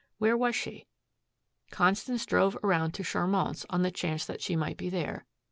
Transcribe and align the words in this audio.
Where 0.17 0.35
was 0.35 0.55
she? 0.55 0.87
Constance 1.69 2.25
drove 2.25 2.57
around 2.63 2.93
to 2.93 3.03
Charmant's 3.03 3.67
on 3.69 3.83
the 3.83 3.91
chance 3.91 4.25
that 4.25 4.41
she 4.41 4.55
might 4.55 4.75
be 4.77 4.89
there. 4.89 5.27